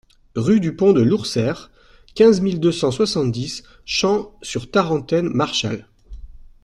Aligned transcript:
Rue 0.35 0.59
du 0.59 0.75
Pont 0.75 0.93
de 0.93 1.01
Lourseyre, 1.03 1.69
quinze 2.15 2.41
mille 2.41 2.59
deux 2.59 2.71
cent 2.71 2.89
soixante-dix 2.89 3.61
Champs-sur-Tarentaine-Marchal 3.85 5.87